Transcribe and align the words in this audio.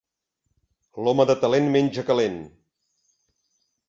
L'home 1.07 1.25
de 1.31 1.35
talent 1.43 1.67
menja 1.75 2.05
calent. 2.07 2.39